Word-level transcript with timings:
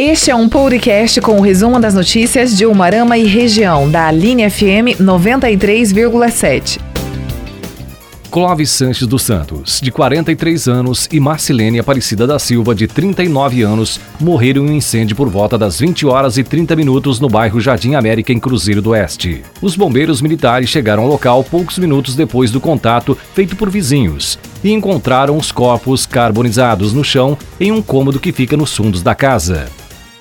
Este 0.00 0.30
é 0.30 0.34
um 0.36 0.48
podcast 0.48 1.20
com 1.20 1.40
o 1.40 1.40
resumo 1.40 1.80
das 1.80 1.92
notícias 1.92 2.56
de 2.56 2.64
Umarama 2.64 3.18
e 3.18 3.24
região, 3.24 3.90
da 3.90 4.06
Aline 4.06 4.48
FM 4.48 4.94
93,7. 5.00 6.78
Clóvis 8.30 8.70
Sanches 8.70 9.08
dos 9.08 9.22
Santos, 9.22 9.80
de 9.80 9.90
43 9.90 10.68
anos, 10.68 11.08
e 11.10 11.18
Marcilene 11.18 11.80
Aparecida 11.80 12.28
da 12.28 12.38
Silva, 12.38 12.76
de 12.76 12.86
39 12.86 13.62
anos, 13.62 13.98
morreram 14.20 14.66
em 14.66 14.70
um 14.70 14.72
incêndio 14.74 15.16
por 15.16 15.28
volta 15.28 15.58
das 15.58 15.80
20 15.80 16.06
horas 16.06 16.38
e 16.38 16.44
30 16.44 16.76
minutos 16.76 17.18
no 17.18 17.28
bairro 17.28 17.60
Jardim 17.60 17.96
América, 17.96 18.32
em 18.32 18.38
Cruzeiro 18.38 18.80
do 18.80 18.90
Oeste. 18.90 19.42
Os 19.60 19.74
bombeiros 19.74 20.22
militares 20.22 20.68
chegaram 20.68 21.02
ao 21.02 21.08
local 21.08 21.42
poucos 21.42 21.76
minutos 21.76 22.14
depois 22.14 22.52
do 22.52 22.60
contato 22.60 23.18
feito 23.34 23.56
por 23.56 23.68
vizinhos 23.68 24.38
e 24.62 24.70
encontraram 24.70 25.36
os 25.36 25.50
corpos 25.50 26.06
carbonizados 26.06 26.92
no 26.92 27.02
chão 27.02 27.36
em 27.58 27.72
um 27.72 27.82
cômodo 27.82 28.20
que 28.20 28.30
fica 28.30 28.56
nos 28.56 28.76
fundos 28.76 29.02
da 29.02 29.16
casa. 29.16 29.66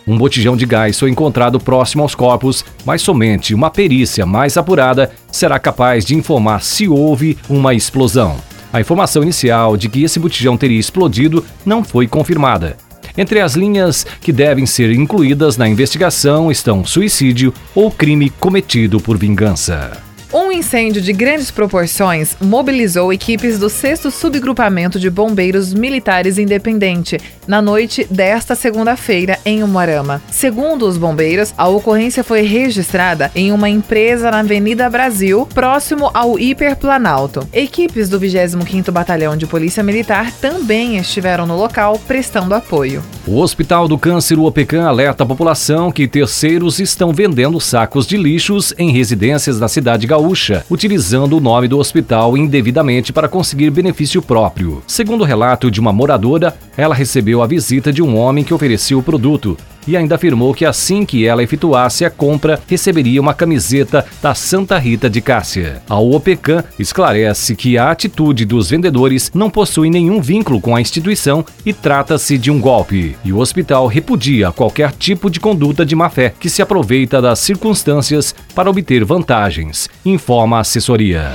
Um 0.08 0.18
botijão 0.18 0.56
de 0.56 0.66
gás 0.66 0.98
foi 0.98 1.10
encontrado 1.10 1.60
próximo 1.60 2.02
aos 2.02 2.16
corpos, 2.16 2.64
mas 2.86 3.02
somente 3.02 3.54
uma 3.54 3.70
perícia 3.70 4.26
mais 4.26 4.56
apurada 4.56 5.12
será 5.30 5.60
capaz 5.60 6.06
de 6.06 6.16
informar 6.16 6.64
se 6.64 6.88
houve 6.88 7.38
uma 7.50 7.74
explosão. 7.74 8.38
A 8.72 8.80
informação 8.80 9.22
inicial 9.22 9.76
de 9.76 9.90
que 9.90 10.04
esse 10.04 10.18
botijão 10.18 10.56
teria 10.56 10.80
explodido 10.80 11.44
não 11.66 11.84
foi 11.84 12.08
confirmada. 12.08 12.78
Entre 13.18 13.42
as 13.42 13.56
linhas 13.56 14.06
que 14.22 14.32
devem 14.32 14.66
ser 14.66 14.92
incluídas 14.92 15.58
na 15.58 15.68
investigação 15.68 16.50
estão 16.50 16.86
suicídio 16.86 17.54
ou 17.76 17.92
crime 17.92 18.30
cometido 18.30 19.02
por 19.02 19.18
vingança. 19.18 20.07
Um 20.34 20.52
incêndio 20.52 21.02
de 21.02 21.14
grandes 21.14 21.50
proporções 21.50 22.36
mobilizou 22.42 23.14
equipes 23.14 23.58
do 23.58 23.70
6 23.70 24.14
Subgrupamento 24.14 25.00
de 25.00 25.10
Bombeiros 25.10 25.74
Militares 25.74 26.38
Independente 26.38 27.18
na 27.48 27.62
noite 27.62 28.06
desta 28.12 28.54
segunda-feira 28.54 29.40
em 29.46 29.64
Umuarama. 29.64 30.22
Segundo 30.30 30.86
os 30.86 30.98
bombeiros, 30.98 31.54
a 31.58 31.70
ocorrência 31.70 32.26
foi 32.26 32.42
registrada 32.42 33.32
em 33.34 33.54
uma 33.54 33.70
empresa 33.70 34.30
na 34.30 34.40
Avenida 34.40 34.90
Brasil, 34.90 35.48
próximo 35.54 36.12
ao 36.14 36.38
Hiperplanalto. 36.38 37.48
Equipes 37.54 38.10
do 38.10 38.20
25º 38.20 38.92
Batalhão 38.92 39.38
de 39.38 39.48
Polícia 39.48 39.82
Militar 39.82 40.30
também 40.42 40.98
estiveram 40.98 41.46
no 41.46 41.56
local 41.56 41.98
prestando 42.06 42.54
apoio. 42.54 43.02
O 43.28 43.42
Hospital 43.42 43.90
do 43.90 43.98
Câncer 43.98 44.40
UOPECAM 44.40 44.86
alerta 44.88 45.26
a 45.26 45.28
população 45.28 45.92
que 45.92 46.08
terceiros 46.08 46.80
estão 46.80 47.12
vendendo 47.12 47.60
sacos 47.60 48.08
de 48.08 48.16
lixos 48.16 48.74
em 48.78 48.90
residências 48.90 49.60
da 49.60 49.68
cidade 49.68 50.08
gaúcha, 50.08 50.66
utilizando 50.70 51.36
o 51.36 51.42
nome 51.42 51.68
do 51.68 51.78
hospital 51.78 52.38
indevidamente 52.38 53.12
para 53.12 53.28
conseguir 53.28 53.70
benefício 53.70 54.22
próprio. 54.22 54.82
Segundo 54.88 55.22
o 55.22 55.26
relato 55.26 55.70
de 55.70 55.82
uma 55.82 55.92
moradora, 55.92 56.56
ela 56.78 56.96
recebeu 56.96 57.42
a 57.42 57.48
visita 57.48 57.92
de 57.92 58.02
um 58.02 58.16
homem 58.16 58.46
que 58.46 58.54
ofereceu 58.54 59.00
o 59.00 59.04
produto 59.04 59.58
e 59.88 59.96
ainda 59.96 60.16
afirmou 60.16 60.54
que 60.54 60.66
assim 60.66 61.06
que 61.06 61.26
ela 61.26 61.44
efetuasse 61.44 62.04
a 62.04 62.10
compra, 62.10 62.60
receberia 62.68 63.22
uma 63.22 63.34
camiseta 63.34 64.06
da 64.22 64.36
Santa 64.36 64.78
Rita 64.78 65.10
de 65.10 65.22
Cássia. 65.22 65.82
A 65.90 66.00
OPECAM 66.00 66.64
esclarece 66.78 67.56
que 67.56 67.78
a 67.78 67.92
atitude 67.92 68.46
dos 68.46 68.70
vendedores 68.70 69.32
não 69.34 69.50
possui 69.50 69.90
nenhum 69.90 70.22
vínculo 70.22 70.60
com 70.60 70.76
a 70.76 70.82
instituição 70.82 71.46
e 71.66 71.74
trata-se 71.74 72.38
de 72.38 72.52
um 72.52 72.60
golpe. 72.60 73.16
E 73.24 73.32
o 73.32 73.40
hospital 73.40 73.88
repudia 73.88 74.52
qualquer 74.52 74.92
tipo 74.92 75.30
de 75.30 75.40
conduta 75.40 75.86
de 75.86 75.96
má-fé 75.96 76.34
que 76.40 76.50
se 76.50 76.62
aproveita 76.62 77.22
das 77.22 77.40
circunstâncias 77.40 78.36
para 78.54 78.70
obter 78.70 79.06
vantagens, 79.06 79.90
informa 80.06 80.58
a 80.58 80.62
assessoria. 80.62 81.34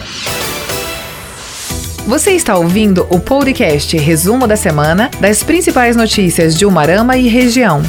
Você 2.07 2.33
está 2.33 2.57
ouvindo 2.57 3.07
o 3.11 3.21
podcast 3.21 3.97
Resumo 3.97 4.47
da 4.47 4.57
Semana 4.57 5.09
das 5.21 5.45
principais 5.45 5.95
notícias 5.95 6.59
de 6.59 6.67
Umarama 6.67 7.17
e 7.17 7.29
região. 7.29 7.81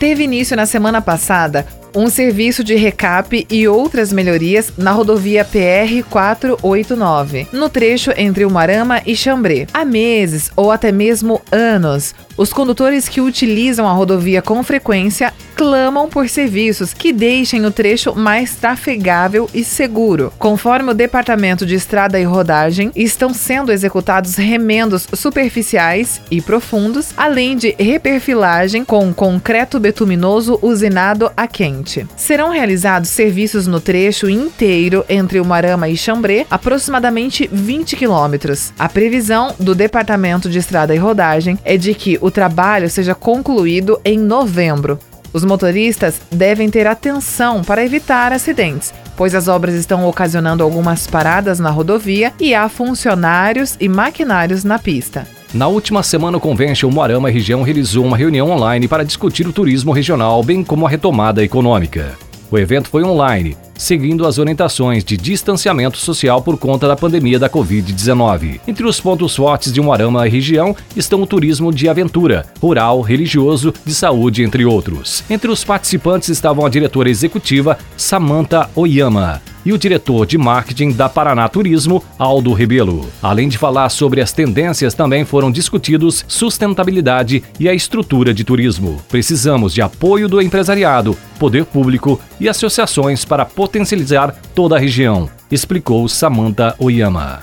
Teve 0.00 0.24
início 0.24 0.56
na 0.56 0.64
semana 0.64 1.02
passada 1.02 1.66
um 1.94 2.08
serviço 2.08 2.64
de 2.64 2.74
recap 2.74 3.46
e 3.50 3.68
outras 3.68 4.10
melhorias 4.12 4.72
na 4.78 4.92
rodovia 4.92 5.44
PR 5.44 6.02
489, 6.08 7.48
no 7.52 7.68
trecho 7.68 8.10
entre 8.16 8.46
Umarama 8.46 9.02
e 9.04 9.14
Xambrê. 9.14 9.66
Há 9.74 9.84
meses 9.84 10.50
ou 10.56 10.72
até 10.72 10.90
mesmo 10.90 11.42
anos, 11.52 12.14
os 12.34 12.50
condutores 12.50 13.10
que 13.10 13.20
utilizam 13.20 13.86
a 13.86 13.92
rodovia 13.92 14.40
com 14.40 14.62
frequência 14.62 15.34
clamam 15.60 16.08
por 16.08 16.26
serviços 16.26 16.94
que 16.94 17.12
deixem 17.12 17.66
o 17.66 17.70
trecho 17.70 18.14
mais 18.14 18.54
trafegável 18.54 19.46
e 19.52 19.62
seguro. 19.62 20.32
Conforme 20.38 20.90
o 20.90 20.94
Departamento 20.94 21.66
de 21.66 21.74
Estrada 21.74 22.18
e 22.18 22.24
Rodagem, 22.24 22.90
estão 22.96 23.34
sendo 23.34 23.70
executados 23.70 24.36
remendos 24.36 25.06
superficiais 25.12 26.22
e 26.30 26.40
profundos, 26.40 27.10
além 27.14 27.58
de 27.58 27.76
reperfilagem 27.78 28.86
com 28.86 29.12
concreto 29.12 29.78
betuminoso 29.78 30.58
usinado 30.62 31.30
a 31.36 31.46
quente. 31.46 32.06
Serão 32.16 32.48
realizados 32.48 33.10
serviços 33.10 33.66
no 33.66 33.82
trecho 33.82 34.30
inteiro 34.30 35.04
entre 35.10 35.40
Umarama 35.40 35.90
e 35.90 35.94
Xambrê, 35.94 36.46
aproximadamente 36.50 37.46
20 37.52 37.96
quilômetros. 37.96 38.72
A 38.78 38.88
previsão 38.88 39.54
do 39.60 39.74
Departamento 39.74 40.48
de 40.48 40.58
Estrada 40.58 40.94
e 40.94 40.98
Rodagem 40.98 41.58
é 41.66 41.76
de 41.76 41.92
que 41.92 42.16
o 42.22 42.30
trabalho 42.30 42.88
seja 42.88 43.14
concluído 43.14 44.00
em 44.02 44.18
novembro. 44.18 44.98
Os 45.32 45.44
motoristas 45.44 46.20
devem 46.30 46.68
ter 46.68 46.86
atenção 46.86 47.62
para 47.62 47.84
evitar 47.84 48.32
acidentes, 48.32 48.92
pois 49.16 49.34
as 49.34 49.46
obras 49.46 49.74
estão 49.74 50.08
ocasionando 50.08 50.64
algumas 50.64 51.06
paradas 51.06 51.60
na 51.60 51.70
rodovia 51.70 52.32
e 52.40 52.54
há 52.54 52.68
funcionários 52.68 53.76
e 53.80 53.88
maquinários 53.88 54.64
na 54.64 54.78
pista. 54.78 55.26
Na 55.54 55.66
última 55.66 56.02
semana, 56.02 56.36
o 56.36 56.40
Convention 56.40 56.90
Moarama 56.90 57.30
Região 57.30 57.62
realizou 57.62 58.04
uma 58.04 58.16
reunião 58.16 58.50
online 58.50 58.86
para 58.86 59.04
discutir 59.04 59.46
o 59.46 59.52
turismo 59.52 59.92
regional, 59.92 60.42
bem 60.42 60.62
como 60.62 60.86
a 60.86 60.90
retomada 60.90 61.44
econômica. 61.44 62.16
O 62.50 62.58
evento 62.58 62.88
foi 62.88 63.04
online, 63.04 63.56
seguindo 63.78 64.26
as 64.26 64.36
orientações 64.36 65.04
de 65.04 65.16
distanciamento 65.16 65.96
social 65.96 66.42
por 66.42 66.58
conta 66.58 66.88
da 66.88 66.96
pandemia 66.96 67.38
da 67.38 67.48
Covid-19. 67.48 68.60
Entre 68.66 68.84
os 68.84 69.00
pontos 69.00 69.36
fortes 69.36 69.72
de 69.72 69.80
Umuarama 69.80 70.26
e 70.26 70.30
região 70.30 70.74
estão 70.96 71.22
o 71.22 71.26
turismo 71.26 71.72
de 71.72 71.88
aventura, 71.88 72.44
rural, 72.60 73.00
religioso, 73.02 73.72
de 73.84 73.94
saúde, 73.94 74.42
entre 74.42 74.64
outros. 74.64 75.22
Entre 75.30 75.50
os 75.50 75.62
participantes 75.62 76.28
estavam 76.28 76.66
a 76.66 76.68
diretora 76.68 77.08
executiva 77.08 77.78
Samantha 77.96 78.68
Oyama, 78.74 79.40
e 79.64 79.72
o 79.72 79.78
diretor 79.78 80.26
de 80.26 80.38
marketing 80.38 80.92
da 80.92 81.08
Paraná 81.08 81.48
Turismo, 81.48 82.02
Aldo 82.18 82.52
Rebelo. 82.52 83.08
Além 83.22 83.48
de 83.48 83.58
falar 83.58 83.88
sobre 83.88 84.20
as 84.20 84.32
tendências, 84.32 84.94
também 84.94 85.24
foram 85.24 85.50
discutidos 85.50 86.24
sustentabilidade 86.26 87.42
e 87.58 87.68
a 87.68 87.74
estrutura 87.74 88.32
de 88.32 88.44
turismo. 88.44 89.00
Precisamos 89.08 89.74
de 89.74 89.82
apoio 89.82 90.28
do 90.28 90.40
empresariado, 90.40 91.16
poder 91.38 91.64
público 91.64 92.20
e 92.38 92.48
associações 92.48 93.24
para 93.24 93.44
potencializar 93.44 94.34
toda 94.54 94.76
a 94.76 94.78
região, 94.78 95.28
explicou 95.50 96.08
Samantha 96.08 96.74
Oyama. 96.78 97.40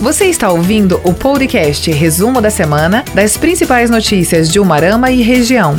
Você 0.00 0.24
está 0.26 0.50
ouvindo 0.50 0.98
o 1.04 1.12
podcast 1.12 1.90
Resumo 1.90 2.40
da 2.40 2.48
Semana 2.48 3.04
das 3.14 3.36
principais 3.36 3.90
notícias 3.90 4.50
de 4.50 4.58
Umarama 4.58 5.10
e 5.10 5.20
região. 5.20 5.76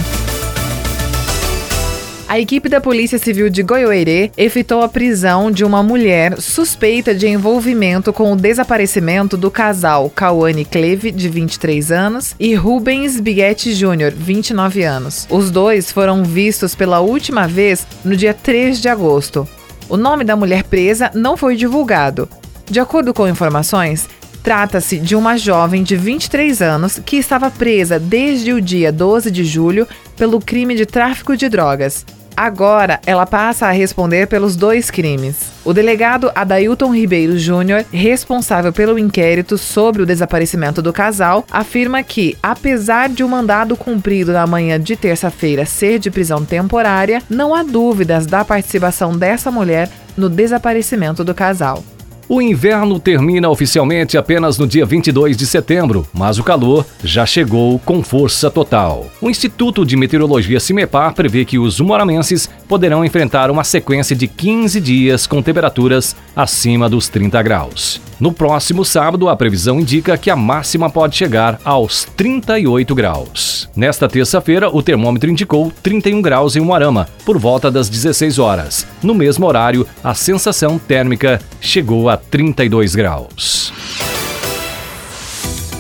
A 2.32 2.40
equipe 2.40 2.70
da 2.70 2.80
Polícia 2.80 3.18
Civil 3.18 3.50
de 3.50 3.62
Goiôerê 3.62 4.32
efetuou 4.38 4.84
a 4.84 4.88
prisão 4.88 5.52
de 5.52 5.66
uma 5.66 5.84
mulher 5.84 6.40
suspeita 6.40 7.14
de 7.14 7.28
envolvimento 7.28 8.14
com 8.14 8.32
o 8.32 8.38
desaparecimento 8.38 9.36
do 9.36 9.52
casal 9.52 10.10
Cauane 10.10 10.64
Cleve, 10.64 11.12
de 11.12 11.28
23 11.28 11.92
anos, 11.92 12.34
e 12.40 12.56
Rubens 12.56 13.20
Biguete 13.20 13.74
Júnior, 13.74 14.14
29 14.14 14.82
anos. 14.82 15.28
Os 15.30 15.52
dois 15.52 15.92
foram 15.92 16.24
vistos 16.24 16.74
pela 16.74 17.02
última 17.02 17.50
vez 17.50 17.86
no 18.02 18.16
dia 18.16 18.34
3 18.34 18.82
de 18.82 18.88
agosto. 18.88 19.46
O 19.90 19.98
nome 19.98 20.24
da 20.24 20.38
mulher 20.38 20.64
presa 20.64 21.12
não 21.14 21.36
foi 21.36 21.58
divulgado. 21.58 22.30
De 22.66 22.80
acordo 22.80 23.14
com 23.14 23.28
informações, 23.28 24.08
Trata-se 24.44 24.98
de 24.98 25.16
uma 25.16 25.38
jovem 25.38 25.84
de 25.84 25.96
23 25.96 26.64
anos 26.64 27.00
que 27.06 27.18
estava 27.18 27.52
presa 27.52 28.00
desde 28.00 28.52
o 28.52 28.60
dia 28.60 28.92
12 28.92 29.30
de 29.30 29.44
julho 29.46 29.88
pelo 30.18 30.40
crime 30.40 30.74
de 30.74 30.84
tráfico 30.84 31.38
de 31.38 31.48
drogas. 31.48 32.04
Agora, 32.36 33.00
ela 33.06 33.26
passa 33.26 33.68
a 33.68 33.72
responder 33.72 34.28
pelos 34.28 34.56
dois 34.56 34.90
crimes. 34.90 35.52
O 35.64 35.74
delegado 35.74 36.32
Adailton 36.34 36.94
Ribeiro 36.94 37.38
Júnior, 37.38 37.86
responsável 37.92 38.74
pelo 38.74 38.98
inquérito 38.98 39.58
sobre 39.58 40.02
o 40.02 40.06
desaparecimento 40.06 40.82
do 40.82 40.92
casal, 40.92 41.46
afirma 41.52 42.02
que, 42.02 42.38
apesar 42.42 43.10
de 43.10 43.24
o 43.24 43.30
mandado 43.30 43.78
cumprido 43.78 44.34
na 44.34 44.48
manhã 44.48 44.80
de 44.80 44.96
terça-feira 44.96 45.66
ser 45.66 46.00
de 46.00 46.10
prisão 46.10 46.44
temporária, 46.44 47.22
não 47.30 47.54
há 47.54 47.62
dúvidas 47.64 48.26
da 48.26 48.44
participação 48.44 49.16
dessa 49.16 49.52
mulher 49.52 49.90
no 50.18 50.30
desaparecimento 50.30 51.24
do 51.24 51.36
casal. 51.36 51.84
O 52.34 52.42
inverno 52.42 52.98
termina 52.98 53.50
oficialmente 53.50 54.18
apenas 54.18 54.58
no 54.58 54.66
dia 54.66 54.86
22 54.86 55.36
de 55.36 55.46
setembro, 55.46 56.08
mas 56.14 56.40
o 56.40 56.44
calor 56.46 56.86
já 57.04 57.26
chegou 57.26 57.78
com 57.80 58.02
força 58.02 58.50
total. 58.50 59.08
O 59.20 59.30
Instituto 59.30 59.86
de 59.86 59.98
Meteorologia 59.98 60.58
CIMEPAR 60.58 61.14
prevê 61.14 61.44
que 61.44 61.60
os 61.60 61.82
humoramenses 61.82 62.50
poderão 62.70 63.04
enfrentar 63.04 63.52
uma 63.52 63.66
sequência 63.66 64.16
de 64.16 64.30
15 64.30 64.80
dias 64.80 65.28
com 65.28 65.42
temperaturas 65.42 66.16
acima 66.34 66.88
dos 66.88 67.10
30 67.10 67.42
graus. 67.42 68.00
No 68.18 68.32
próximo 68.32 68.86
sábado, 68.86 69.28
a 69.28 69.36
previsão 69.36 69.80
indica 69.80 70.16
que 70.16 70.30
a 70.30 70.36
máxima 70.36 70.92
pode 70.92 71.18
chegar 71.18 71.60
aos 71.66 72.06
38 72.16 72.94
graus. 72.94 73.68
Nesta 73.76 74.08
terça-feira, 74.08 74.70
o 74.70 74.84
termômetro 74.84 75.30
indicou 75.30 75.74
31 75.82 76.22
graus 76.22 76.56
em 76.56 76.60
Umuarama, 76.60 77.10
por 77.26 77.40
volta 77.40 77.72
das 77.72 77.90
16 77.90 78.38
horas. 78.38 78.86
No 79.02 79.16
mesmo 79.16 79.48
horário, 79.48 79.88
a 80.04 80.14
sensação 80.14 80.78
térmica 80.78 81.42
chegou 81.60 82.10
a 82.10 82.21
32 82.30 82.96
graus. 82.96 83.74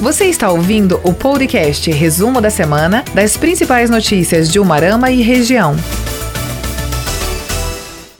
Você 0.02 0.26
está 0.26 0.50
ouvindo 0.50 1.00
o 1.04 1.14
podcast 1.14 1.90
Resumo 1.92 2.42
da 2.42 2.50
Semana 2.50 3.06
das 3.14 3.38
principais 3.38 3.90
notícias 3.90 4.52
de 4.52 4.60
Umarama 4.60 5.12
e 5.12 5.22
região. 5.22 5.76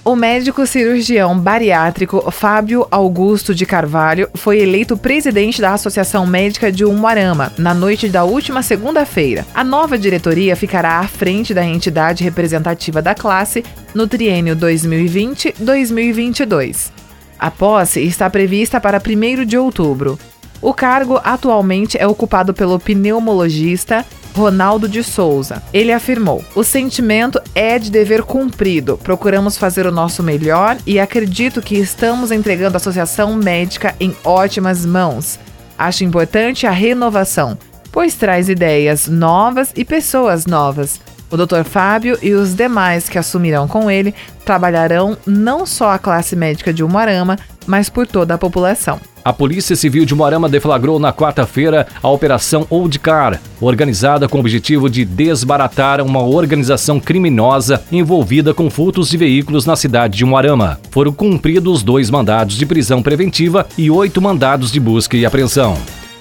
O 0.04 0.16
médico 0.16 0.66
cirurgião 0.66 1.38
bariátrico 1.38 2.32
Fábio 2.32 2.88
Augusto 2.90 3.54
de 3.54 3.68
Carvalho 3.68 4.28
foi 4.34 4.60
eleito 4.60 4.98
presidente 4.98 5.62
da 5.62 5.74
Associação 5.74 6.26
Médica 6.26 6.72
de 6.72 6.84
Umuarama 6.84 7.54
na 7.56 7.72
noite 7.74 8.10
da 8.10 8.24
última 8.24 8.64
segunda-feira. 8.64 9.46
A 9.54 9.64
nova 9.64 10.00
diretoria 10.00 10.56
ficará 10.56 11.00
à 11.00 11.08
frente 11.08 11.54
da 11.54 11.64
entidade 11.64 12.24
representativa 12.24 13.00
da 13.00 13.14
classe 13.14 13.64
no 13.94 14.08
triênio 14.08 14.56
2020-2022. 14.56 17.01
A 17.42 17.50
posse 17.50 18.00
está 18.02 18.30
prevista 18.30 18.80
para 18.80 19.02
1 19.02 19.46
de 19.46 19.58
outubro. 19.58 20.20
O 20.62 20.76
cargo 20.76 21.20
atualmente 21.24 21.98
é 21.98 22.06
ocupado 22.06 22.54
pelo 22.54 22.80
pneumologista 22.80 24.06
Ronaldo 24.36 24.88
de 24.88 25.04
Souza. 25.04 25.64
Ele 25.74 25.92
afirmou: 25.92 26.46
O 26.54 26.64
sentimento 26.64 27.42
é 27.56 27.80
de 27.80 27.90
dever 27.90 28.22
cumprido. 28.22 28.96
Procuramos 28.96 29.58
fazer 29.58 29.88
o 29.88 29.92
nosso 29.92 30.22
melhor 30.22 30.78
e 30.86 31.00
acredito 31.00 31.64
que 31.64 31.80
estamos 31.80 32.32
entregando 32.32 32.76
a 32.76 32.78
Associação 32.78 33.34
Médica 33.34 33.96
em 34.00 34.16
ótimas 34.24 34.86
mãos. 34.86 35.40
Acho 35.76 36.04
importante 36.04 36.68
a 36.68 36.72
renovação, 36.72 37.58
pois 37.92 38.14
traz 38.14 38.50
ideias 38.50 39.08
novas 39.08 39.74
e 39.76 39.84
pessoas 39.84 40.46
novas. 40.46 41.02
O 41.32 41.38
Dr. 41.38 41.64
Fábio 41.64 42.18
e 42.22 42.34
os 42.34 42.54
demais 42.54 43.08
que 43.08 43.18
assumirão 43.18 43.68
com 43.68 43.90
ele 43.90 44.14
trabalharão 44.44 45.18
não 45.26 45.66
só 45.66 45.92
a 45.92 46.00
classe 46.00 46.36
médica 46.36 46.74
de 46.74 46.84
Umuarama, 46.84 47.38
mas 47.66 47.90
por 47.90 48.06
toda 48.06 48.34
a 48.34 48.38
população. 48.38 49.00
A 49.24 49.32
Polícia 49.32 49.76
Civil 49.76 50.04
de 50.04 50.16
Moarama 50.16 50.50
deflagrou 50.50 51.00
na 51.00 51.14
quarta-feira 51.14 51.88
a 52.02 52.10
Operação 52.10 52.66
Old 52.72 52.98
Car, 52.98 53.40
organizada 53.62 54.28
com 54.28 54.38
o 54.38 54.40
objetivo 54.40 54.90
de 54.90 55.06
desbaratar 55.06 56.02
uma 56.02 56.24
organização 56.24 57.00
criminosa 57.00 57.84
envolvida 57.92 58.52
com 58.52 58.70
furtos 58.70 59.10
de 59.10 59.18
veículos 59.18 59.66
na 59.66 59.76
cidade 59.76 60.18
de 60.18 60.26
Moarama. 60.26 60.80
Foram 60.90 61.14
cumpridos 61.14 61.84
dois 61.84 62.10
mandados 62.10 62.56
de 62.56 62.66
prisão 62.66 63.04
preventiva 63.04 63.68
e 63.78 63.92
oito 63.92 64.20
mandados 64.20 64.72
de 64.72 64.80
busca 64.80 65.16
e 65.16 65.24
apreensão. 65.24 65.78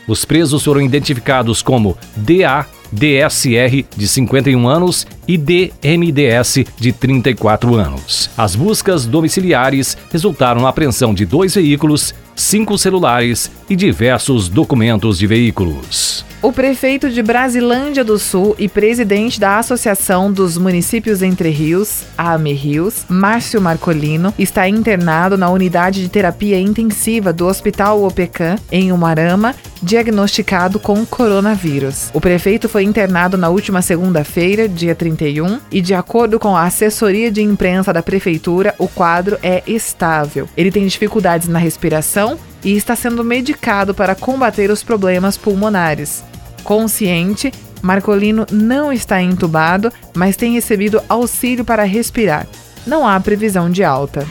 Os 0.06 0.26
presos 0.26 0.62
foram 0.62 0.82
identificados 0.82 1.62
como 1.62 1.96
DA 2.14 2.66
DSR 2.92 3.84
de 3.96 4.08
51 4.08 4.68
anos 4.68 5.06
e 5.26 5.36
DMDS 5.36 6.64
de 6.78 6.92
34 6.92 7.74
anos. 7.74 8.30
As 8.36 8.54
buscas 8.54 9.06
domiciliares 9.06 9.96
resultaram 10.12 10.62
na 10.62 10.68
apreensão 10.68 11.14
de 11.14 11.24
dois 11.24 11.54
veículos, 11.54 12.14
cinco 12.34 12.76
celulares 12.78 13.50
e 13.68 13.76
diversos 13.76 14.48
documentos 14.48 15.18
de 15.18 15.26
veículos. 15.26 16.24
O 16.42 16.50
prefeito 16.52 17.10
de 17.10 17.22
Brasilândia 17.22 18.02
do 18.02 18.18
Sul 18.18 18.56
e 18.58 18.66
presidente 18.66 19.38
da 19.38 19.58
Associação 19.58 20.32
dos 20.32 20.56
Municípios 20.56 21.20
Entre 21.20 21.50
Rios, 21.50 22.04
a 22.16 22.34
Rios, 22.34 23.04
Márcio 23.10 23.60
Marcolino, 23.60 24.32
está 24.38 24.66
internado 24.66 25.36
na 25.36 25.50
unidade 25.50 26.00
de 26.00 26.08
terapia 26.08 26.58
intensiva 26.58 27.30
do 27.30 27.46
Hospital 27.46 28.02
Opecan, 28.02 28.56
em 28.72 28.90
Umarama, 28.90 29.54
diagnosticado 29.82 30.80
com 30.80 31.04
coronavírus. 31.04 32.10
O 32.14 32.22
prefeito 32.22 32.70
foi 32.70 32.84
internado 32.84 33.36
na 33.36 33.50
última 33.50 33.82
segunda-feira, 33.82 34.66
dia 34.66 34.94
31, 34.94 35.60
e 35.70 35.82
de 35.82 35.92
acordo 35.92 36.40
com 36.40 36.56
a 36.56 36.64
assessoria 36.64 37.30
de 37.30 37.42
imprensa 37.42 37.92
da 37.92 38.02
prefeitura, 38.02 38.74
o 38.78 38.88
quadro 38.88 39.38
é 39.42 39.62
estável. 39.66 40.48
Ele 40.56 40.72
tem 40.72 40.86
dificuldades 40.86 41.48
na 41.48 41.58
respiração 41.58 42.38
e 42.64 42.74
está 42.76 42.96
sendo 42.96 43.22
medicado 43.22 43.94
para 43.94 44.14
combater 44.14 44.70
os 44.70 44.82
problemas 44.82 45.36
pulmonares. 45.36 46.29
Consciente, 46.62 47.52
Marcolino 47.82 48.46
não 48.50 48.92
está 48.92 49.22
entubado, 49.22 49.92
mas 50.14 50.36
tem 50.36 50.52
recebido 50.54 51.02
auxílio 51.08 51.64
para 51.64 51.84
respirar. 51.84 52.46
Não 52.86 53.06
há 53.06 53.18
previsão 53.18 53.70
de 53.70 53.82
alta. 53.82 54.26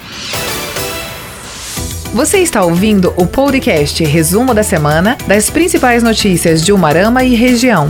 Você 2.14 2.40
está 2.40 2.64
ouvindo 2.64 3.14
o 3.18 3.28
podcast 3.28 4.04
Resumo 4.04 4.54
da 4.54 4.64
Semana 4.64 5.16
das 5.28 5.50
principais 5.50 6.02
notícias 6.02 6.66
de 6.66 6.74
Umarama 6.74 7.24
e 7.24 7.36
região. 7.36 7.88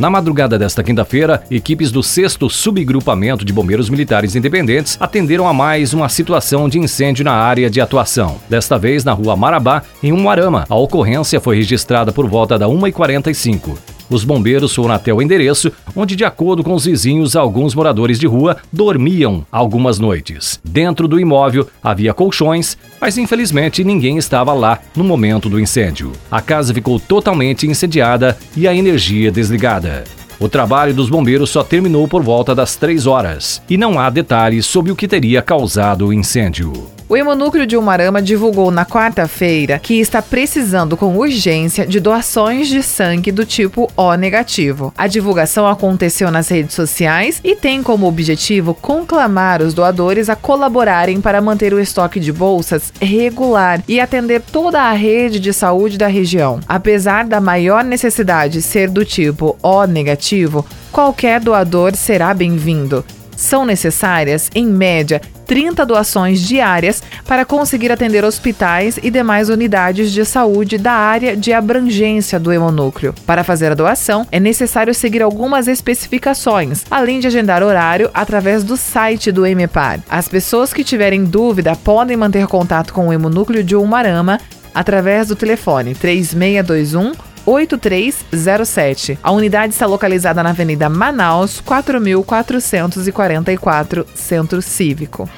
Na 0.00 0.08
madrugada 0.08 0.58
desta 0.58 0.82
quinta-feira, 0.82 1.42
equipes 1.50 1.92
do 1.92 2.02
6 2.02 2.38
Subgrupamento 2.48 3.44
de 3.44 3.52
Bombeiros 3.52 3.90
Militares 3.90 4.34
Independentes 4.34 4.96
atenderam 4.98 5.46
a 5.46 5.52
mais 5.52 5.92
uma 5.92 6.08
situação 6.08 6.70
de 6.70 6.78
incêndio 6.78 7.22
na 7.22 7.34
área 7.34 7.68
de 7.68 7.82
atuação. 7.82 8.40
Desta 8.48 8.78
vez 8.78 9.04
na 9.04 9.12
rua 9.12 9.36
Marabá, 9.36 9.82
em 10.02 10.10
Umuarama. 10.10 10.64
A 10.70 10.74
ocorrência 10.74 11.38
foi 11.38 11.56
registrada 11.56 12.12
por 12.12 12.26
volta 12.26 12.58
da 12.58 12.64
1h45. 12.66 13.76
Os 14.10 14.24
bombeiros 14.24 14.74
foram 14.74 14.92
até 14.92 15.14
o 15.14 15.22
endereço, 15.22 15.70
onde, 15.94 16.16
de 16.16 16.24
acordo 16.24 16.64
com 16.64 16.74
os 16.74 16.84
vizinhos, 16.84 17.36
alguns 17.36 17.74
moradores 17.74 18.18
de 18.18 18.26
rua 18.26 18.56
dormiam 18.72 19.46
algumas 19.52 20.00
noites. 20.00 20.60
Dentro 20.64 21.06
do 21.06 21.20
imóvel 21.20 21.68
havia 21.80 22.12
colchões, 22.12 22.76
mas 23.00 23.16
infelizmente 23.16 23.84
ninguém 23.84 24.18
estava 24.18 24.52
lá 24.52 24.80
no 24.96 25.04
momento 25.04 25.48
do 25.48 25.60
incêndio. 25.60 26.10
A 26.28 26.40
casa 26.40 26.74
ficou 26.74 26.98
totalmente 26.98 27.68
incendiada 27.68 28.36
e 28.56 28.66
a 28.66 28.74
energia 28.74 29.30
desligada. 29.30 30.02
O 30.40 30.48
trabalho 30.48 30.94
dos 30.94 31.08
bombeiros 31.08 31.50
só 31.50 31.62
terminou 31.62 32.08
por 32.08 32.22
volta 32.22 32.54
das 32.54 32.74
3 32.74 33.06
horas 33.06 33.62
e 33.68 33.76
não 33.76 34.00
há 34.00 34.10
detalhes 34.10 34.66
sobre 34.66 34.90
o 34.90 34.96
que 34.96 35.06
teria 35.06 35.42
causado 35.42 36.06
o 36.06 36.12
incêndio. 36.12 36.99
O 37.10 37.16
Hemonúcleo 37.16 37.66
de 37.66 37.76
Umarama 37.76 38.22
divulgou 38.22 38.70
na 38.70 38.86
quarta-feira 38.86 39.80
que 39.80 39.98
está 39.98 40.22
precisando 40.22 40.96
com 40.96 41.18
urgência 41.18 41.84
de 41.84 41.98
doações 41.98 42.68
de 42.68 42.84
sangue 42.84 43.32
do 43.32 43.44
tipo 43.44 43.90
O 43.96 44.14
negativo. 44.14 44.94
A 44.96 45.08
divulgação 45.08 45.66
aconteceu 45.66 46.30
nas 46.30 46.48
redes 46.48 46.76
sociais 46.76 47.40
e 47.42 47.56
tem 47.56 47.82
como 47.82 48.06
objetivo 48.06 48.74
conclamar 48.74 49.60
os 49.60 49.74
doadores 49.74 50.28
a 50.28 50.36
colaborarem 50.36 51.20
para 51.20 51.40
manter 51.40 51.74
o 51.74 51.80
estoque 51.80 52.20
de 52.20 52.32
bolsas 52.32 52.92
regular 53.00 53.82
e 53.88 53.98
atender 53.98 54.40
toda 54.40 54.80
a 54.80 54.92
rede 54.92 55.40
de 55.40 55.52
saúde 55.52 55.98
da 55.98 56.06
região. 56.06 56.60
Apesar 56.68 57.24
da 57.24 57.40
maior 57.40 57.82
necessidade 57.82 58.62
ser 58.62 58.88
do 58.88 59.04
tipo 59.04 59.58
O 59.60 59.84
negativo, 59.84 60.64
qualquer 60.92 61.40
doador 61.40 61.96
será 61.96 62.32
bem-vindo 62.32 63.04
são 63.40 63.64
necessárias, 63.64 64.50
em 64.54 64.66
média, 64.66 65.20
30 65.46 65.84
doações 65.84 66.40
diárias 66.40 67.02
para 67.26 67.44
conseguir 67.44 67.90
atender 67.90 68.24
hospitais 68.24 68.98
e 69.02 69.10
demais 69.10 69.48
unidades 69.48 70.12
de 70.12 70.24
saúde 70.24 70.78
da 70.78 70.92
área 70.92 71.36
de 71.36 71.52
abrangência 71.52 72.38
do 72.38 72.52
hemonúcleo. 72.52 73.14
Para 73.26 73.42
fazer 73.42 73.72
a 73.72 73.74
doação, 73.74 74.26
é 74.30 74.38
necessário 74.38 74.94
seguir 74.94 75.22
algumas 75.22 75.66
especificações, 75.66 76.84
além 76.90 77.18
de 77.18 77.26
agendar 77.26 77.62
horário 77.62 78.10
através 78.12 78.62
do 78.62 78.76
site 78.76 79.32
do 79.32 79.46
EMEPAR. 79.46 80.00
As 80.08 80.28
pessoas 80.28 80.72
que 80.72 80.84
tiverem 80.84 81.24
dúvida 81.24 81.74
podem 81.74 82.16
manter 82.16 82.46
contato 82.46 82.92
com 82.92 83.08
o 83.08 83.12
hemonúcleo 83.12 83.64
de 83.64 83.74
Umarama 83.74 84.38
através 84.74 85.28
do 85.28 85.34
telefone 85.34 85.94
3621 85.94 87.29
8307. 87.50 89.18
A 89.22 89.32
unidade 89.32 89.72
está 89.72 89.86
localizada 89.86 90.42
na 90.42 90.50
Avenida 90.50 90.88
Manaus, 90.88 91.60
4444, 91.60 94.06
Centro 94.14 94.62
Cívico. 94.62 95.28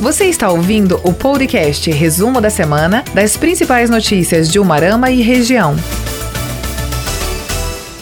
Você 0.00 0.24
está 0.24 0.50
ouvindo 0.50 0.98
o 1.04 1.12
podcast 1.12 1.90
Resumo 1.90 2.40
da 2.40 2.48
Semana 2.48 3.04
das 3.12 3.36
principais 3.36 3.90
notícias 3.90 4.50
de 4.50 4.58
Umarama 4.58 5.10
e 5.10 5.20
região. 5.20 5.76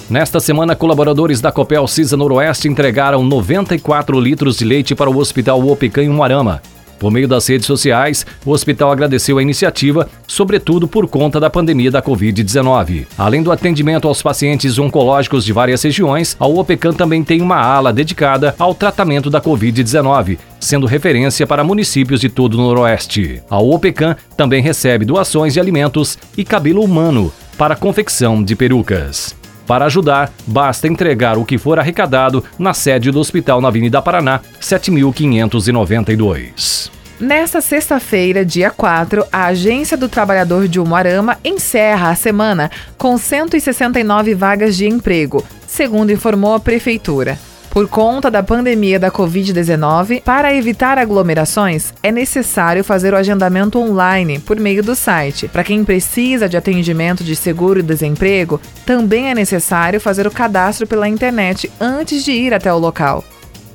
Nesta 0.08 0.40
semana, 0.40 0.76
colaboradores 0.76 1.40
da 1.40 1.52
Copel 1.52 1.86
Cisa 1.88 2.16
Noroeste 2.16 2.68
entregaram 2.68 3.24
94 3.24 4.20
litros 4.20 4.56
de 4.56 4.64
leite 4.64 4.94
para 4.94 5.10
o 5.10 5.18
Hospital 5.18 5.68
Opican 5.68 6.04
em 6.04 6.08
Umarama. 6.08 6.62
Por 6.98 7.10
meio 7.10 7.28
das 7.28 7.46
redes 7.46 7.66
sociais, 7.66 8.26
o 8.44 8.50
hospital 8.50 8.90
agradeceu 8.90 9.38
a 9.38 9.42
iniciativa, 9.42 10.08
sobretudo 10.26 10.88
por 10.88 11.06
conta 11.06 11.38
da 11.38 11.48
pandemia 11.48 11.90
da 11.90 12.02
Covid-19. 12.02 13.06
Além 13.16 13.42
do 13.42 13.52
atendimento 13.52 14.08
aos 14.08 14.20
pacientes 14.20 14.78
oncológicos 14.78 15.44
de 15.44 15.52
várias 15.52 15.82
regiões, 15.82 16.36
a 16.40 16.46
UOPECAM 16.46 16.92
também 16.92 17.22
tem 17.22 17.40
uma 17.40 17.56
ala 17.56 17.92
dedicada 17.92 18.54
ao 18.58 18.74
tratamento 18.74 19.30
da 19.30 19.40
Covid-19, 19.40 20.38
sendo 20.58 20.86
referência 20.86 21.46
para 21.46 21.62
municípios 21.62 22.20
de 22.20 22.28
todo 22.28 22.54
o 22.54 22.56
Noroeste. 22.58 23.40
A 23.48 23.60
UOPECAM 23.60 24.16
também 24.36 24.62
recebe 24.62 25.04
doações 25.04 25.54
de 25.54 25.60
alimentos 25.60 26.18
e 26.36 26.44
cabelo 26.44 26.82
humano 26.82 27.32
para 27.56 27.76
confecção 27.76 28.42
de 28.42 28.54
perucas. 28.54 29.37
Para 29.68 29.84
ajudar, 29.84 30.32
basta 30.46 30.88
entregar 30.88 31.36
o 31.36 31.44
que 31.44 31.58
for 31.58 31.78
arrecadado 31.78 32.42
na 32.58 32.72
sede 32.72 33.10
do 33.10 33.20
hospital 33.20 33.60
na 33.60 33.68
Avenida 33.68 34.00
Paraná, 34.00 34.40
7592. 34.58 36.90
Nesta 37.20 37.60
sexta-feira, 37.60 38.46
dia 38.46 38.70
4, 38.70 39.26
a 39.30 39.44
Agência 39.44 39.94
do 39.94 40.08
Trabalhador 40.08 40.66
de 40.68 40.80
Umuarama 40.80 41.36
encerra 41.44 42.08
a 42.08 42.14
semana 42.14 42.70
com 42.96 43.18
169 43.18 44.34
vagas 44.34 44.74
de 44.74 44.86
emprego, 44.86 45.44
segundo 45.66 46.12
informou 46.12 46.54
a 46.54 46.60
Prefeitura. 46.60 47.38
Por 47.70 47.86
conta 47.86 48.30
da 48.30 48.42
pandemia 48.42 48.98
da 48.98 49.10
Covid-19, 49.10 50.22
para 50.22 50.54
evitar 50.54 50.98
aglomerações, 50.98 51.92
é 52.02 52.10
necessário 52.10 52.82
fazer 52.82 53.12
o 53.12 53.16
agendamento 53.16 53.78
online 53.78 54.38
por 54.38 54.58
meio 54.58 54.82
do 54.82 54.94
site. 54.94 55.48
Para 55.48 55.62
quem 55.62 55.84
precisa 55.84 56.48
de 56.48 56.56
atendimento 56.56 57.22
de 57.22 57.36
seguro-desemprego, 57.36 58.60
também 58.86 59.30
é 59.30 59.34
necessário 59.34 60.00
fazer 60.00 60.26
o 60.26 60.30
cadastro 60.30 60.86
pela 60.86 61.08
internet 61.08 61.70
antes 61.78 62.24
de 62.24 62.32
ir 62.32 62.54
até 62.54 62.72
o 62.72 62.78
local. 62.78 63.22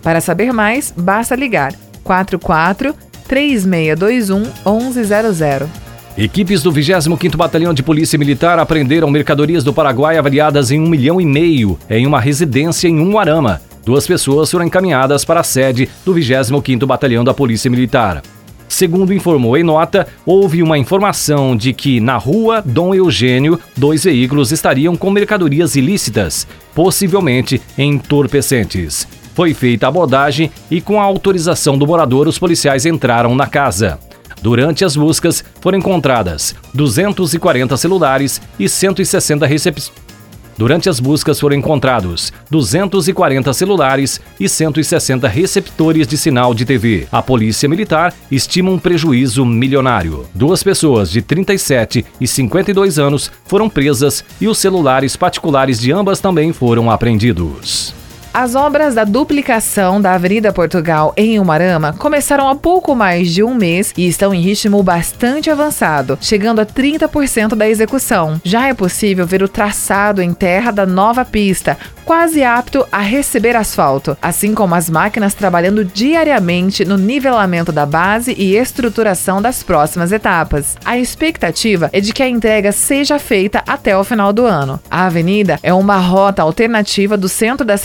Para 0.02 0.20
saber 0.20 0.52
mais, 0.52 0.92
basta 0.96 1.36
ligar 1.36 1.74
44 2.04 2.94
3621 3.28 4.44
1100. 4.66 5.70
Equipes 6.18 6.62
do 6.62 6.72
25º 6.72 7.36
Batalhão 7.36 7.74
de 7.74 7.82
Polícia 7.82 8.20
Militar 8.20 8.60
apreenderam 8.60 9.10
mercadorias 9.10 9.64
do 9.64 9.74
Paraguai 9.74 10.18
avaliadas 10.18 10.70
em 10.72 10.80
um 10.80 10.88
milhão 10.88 11.20
e 11.22 11.26
meio 11.26 11.80
em 11.90 12.06
uma 12.06 12.20
residência 12.20 12.88
em 12.88 13.00
Umuarama. 13.00 13.62
Duas 13.86 14.08
pessoas 14.08 14.50
foram 14.50 14.66
encaminhadas 14.66 15.26
para 15.26 15.42
a 15.42 15.44
sede 15.44 15.90
do 16.06 16.14
25º 16.14 16.86
Batalhão 16.86 17.24
da 17.24 17.34
Polícia 17.34 17.70
Militar. 17.70 18.22
Segundo 18.70 19.14
informou 19.14 19.58
em 19.58 19.64
nota, 19.64 20.08
houve 20.26 20.64
uma 20.64 20.78
informação 20.78 21.56
de 21.56 21.74
que 21.74 22.00
na 22.00 22.18
rua 22.18 22.64
Dom 22.66 22.96
Eugênio, 22.96 23.60
dois 23.76 24.06
veículos 24.06 24.52
estariam 24.52 24.96
com 24.96 25.12
mercadorias 25.12 25.76
ilícitas, 25.76 26.48
possivelmente 26.74 27.62
entorpecentes. 27.78 29.08
Foi 29.36 29.54
feita 29.54 29.86
a 29.86 29.90
abordagem 29.90 30.50
e, 30.72 30.80
com 30.80 31.00
a 31.00 31.04
autorização 31.04 31.78
do 31.78 31.86
morador, 31.86 32.28
os 32.28 32.40
policiais 32.40 32.86
entraram 32.86 33.36
na 33.36 33.48
casa. 33.48 34.00
Durante 34.42 34.84
as 34.84 34.96
buscas, 34.96 35.44
foram 35.62 35.78
encontradas 35.78 36.56
240 36.74 37.76
celulares 37.78 38.42
e 38.58 38.68
160 38.68 39.46
recepções 39.46 40.03
Durante 40.58 40.90
as 40.90 41.00
buscas 41.00 41.40
foram 41.40 41.56
encontrados 41.56 42.32
240 42.50 43.54
celulares 43.54 44.22
e 44.40 44.48
160 44.48 45.28
receptores 45.28 46.08
de 46.08 46.18
sinal 46.18 46.54
de 46.54 46.66
TV. 46.66 47.08
A 47.12 47.22
Polícia 47.22 47.68
Militar 47.68 48.14
estima 48.32 48.70
um 48.70 48.80
prejuízo 48.80 49.46
milionário. 49.46 50.26
Duas 50.34 50.64
pessoas 50.64 51.10
de 51.10 51.22
37 51.22 52.06
e 52.20 52.28
52 52.28 53.00
anos 53.00 53.32
foram 53.46 53.70
presas 53.70 54.24
e 54.40 54.48
os 54.48 54.58
celulares 54.58 55.16
particulares 55.16 55.80
de 55.80 55.92
ambas 55.92 56.20
também 56.20 56.54
foram 56.54 56.92
apreendidos. 56.92 58.03
As 58.34 58.56
obras 58.56 58.96
da 58.96 59.04
duplicação 59.04 60.02
da 60.02 60.16
Avenida 60.16 60.52
Portugal 60.52 61.14
em 61.16 61.40
Umarama 61.40 61.94
começaram 61.94 62.50
há 62.50 62.56
pouco 62.56 62.96
mais 62.96 63.32
de 63.32 63.44
um 63.44 63.54
mês 63.54 63.94
e 63.96 64.08
estão 64.08 64.34
em 64.34 64.42
ritmo 64.42 64.82
bastante 64.82 65.52
avançado, 65.52 66.18
chegando 66.20 66.60
a 66.60 66.66
30% 66.66 67.54
da 67.54 67.70
execução. 67.70 68.42
Já 68.44 68.68
é 68.68 68.74
possível 68.74 69.28
ver 69.28 69.44
o 69.44 69.48
traçado 69.48 70.20
em 70.20 70.34
terra 70.34 70.72
da 70.72 70.84
nova 70.84 71.24
pista, 71.24 71.78
quase 72.04 72.44
apto 72.44 72.86
a 72.92 73.00
receber 73.00 73.56
asfalto, 73.56 74.18
assim 74.20 74.56
como 74.56 74.74
as 74.74 74.90
máquinas 74.90 75.36
trabalhando 75.36 75.86
diariamente 75.86 76.84
no 76.84 76.98
nivelamento 76.98 77.72
da 77.72 77.86
base 77.86 78.34
e 78.38 78.56
estruturação 78.56 79.44
das 79.44 79.62
próximas 79.62 80.12
etapas. 80.12 80.76
A 80.84 80.98
expectativa 80.98 81.88
é 81.94 82.02
de 82.02 82.12
que 82.12 82.24
a 82.24 82.28
entrega 82.28 82.72
seja 82.72 83.20
feita 83.20 83.64
até 83.68 83.96
o 83.96 84.04
final 84.04 84.34
do 84.34 84.46
ano. 84.46 84.80
A 84.90 85.06
avenida 85.06 85.60
é 85.62 85.72
uma 85.72 85.98
rota 85.98 86.42
alternativa 86.42 87.16
do 87.16 87.30
centro 87.30 87.64
da 87.64 87.78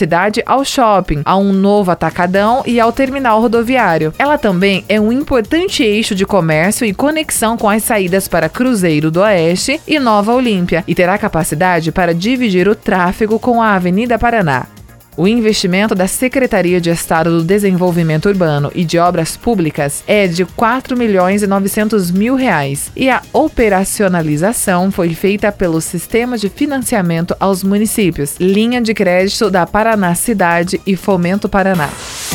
ao 0.47 0.65
shopping, 0.65 1.23
a 1.25 1.37
um 1.37 1.53
novo 1.53 1.91
atacadão 1.91 2.63
e 2.67 2.79
ao 2.81 2.93
terminal 2.93 3.41
rodoviário. 3.41 4.13
Ela 4.19 4.39
também 4.39 4.85
é 4.89 5.01
um 5.01 5.13
importante 5.13 5.83
eixo 5.83 6.15
de 6.15 6.25
comércio 6.25 6.87
e 6.87 6.95
conexão 6.95 7.57
com 7.57 7.69
as 7.69 7.83
saídas 7.83 8.29
para 8.29 8.49
Cruzeiro 8.49 9.11
do 9.11 9.21
Oeste 9.21 9.81
e 9.87 9.99
Nova 9.99 10.33
Olímpia 10.33 10.85
e 10.87 10.95
terá 10.95 11.19
capacidade 11.19 11.93
para 11.93 12.15
dividir 12.15 12.69
o 12.69 12.75
tráfego 12.75 13.39
com 13.39 13.63
a 13.63 13.75
Avenida 13.75 14.19
Paraná. 14.19 14.78
O 15.19 15.27
investimento 15.27 15.97
da 15.97 16.07
Secretaria 16.07 16.81
de 16.81 16.91
Estado 16.91 17.39
do 17.39 17.43
Desenvolvimento 17.43 18.27
Urbano 18.27 18.71
e 18.73 18.85
de 18.85 19.01
Obras 19.01 19.37
Públicas 19.37 20.05
é 20.07 20.29
de 20.29 20.45
4 20.45 20.97
milhões 20.97 21.43
e 21.43 21.47
900 21.49 22.13
mil 22.13 22.37
reais 22.37 22.93
e 22.95 23.11
a 23.11 23.21
operacionalização 23.33 24.93
foi 24.93 25.13
feita 25.15 25.51
pelo 25.51 25.81
Sistema 25.81 26.39
de 26.39 26.49
Financiamento 26.49 27.35
aos 27.41 27.65
Municípios, 27.65 28.37
linha 28.39 28.81
de 28.81 28.95
crédito 28.95 29.51
da 29.51 29.67
Paraná 29.67 30.15
Cidade 30.15 30.81
e 30.87 30.95
Fomento 30.95 31.49
Paraná. 31.49 31.89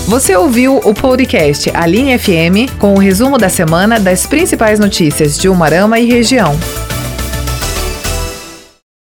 Você 0.06 0.36
ouviu 0.36 0.76
o 0.84 0.94
podcast 0.94 1.72
A 1.74 1.88
Linha 1.88 2.20
FM 2.20 2.70
com 2.80 2.96
o 2.96 3.00
resumo 3.00 3.38
da 3.38 3.48
semana 3.48 3.98
das 3.98 4.26
principais 4.26 4.78
notícias 4.78 5.40
de 5.40 5.48
Umarama 5.48 6.02
e 6.02 6.06
região. 6.06 6.54